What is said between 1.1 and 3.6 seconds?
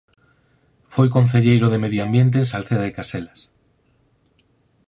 concelleiro de medio ambiente en Salceda de Caselas.